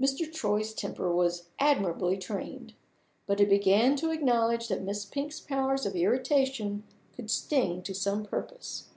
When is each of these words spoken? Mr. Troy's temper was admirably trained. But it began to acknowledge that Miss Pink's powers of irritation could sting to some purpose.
Mr. 0.00 0.28
Troy's 0.32 0.74
temper 0.74 1.14
was 1.14 1.44
admirably 1.60 2.18
trained. 2.18 2.74
But 3.28 3.40
it 3.40 3.48
began 3.48 3.94
to 3.98 4.10
acknowledge 4.10 4.66
that 4.66 4.82
Miss 4.82 5.04
Pink's 5.04 5.38
powers 5.38 5.86
of 5.86 5.94
irritation 5.94 6.82
could 7.14 7.30
sting 7.30 7.80
to 7.84 7.94
some 7.94 8.24
purpose. 8.24 8.88